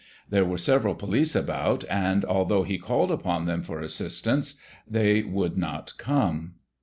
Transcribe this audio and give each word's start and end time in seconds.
There 0.27 0.45
were 0.45 0.57
several 0.57 0.95
police 0.95 1.35
about, 1.35 1.83
and, 1.87 2.25
although 2.25 2.63
he 2.63 2.79
called 2.79 3.11
upon 3.11 3.45
them 3.45 3.61
for 3.61 3.81
assistance, 3.81 4.55
they 4.89 5.21
would 5.21 5.57
not 5.59 5.93
come. 5.99 6.55